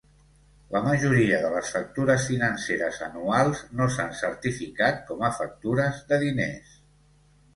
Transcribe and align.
La 0.75 0.79
majoria 0.85 1.41
de 1.43 1.49
les 1.55 1.67
factures 1.73 2.23
financeres 2.29 2.97
anuals 3.09 3.61
no 3.81 3.87
s'han 3.97 4.17
certificat 4.21 4.97
com 5.11 5.21
a 5.27 5.29
factures 5.41 6.01
de 6.13 6.19
diners. 6.27 6.73